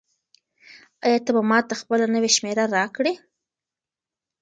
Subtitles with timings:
[1.05, 3.13] آیا ته به ماته خپله نوې شمېره راکړې؟